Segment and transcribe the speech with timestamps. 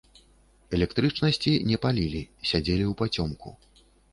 [0.77, 3.49] Электрычнасці не палілі, сядзелі ўпацёмку.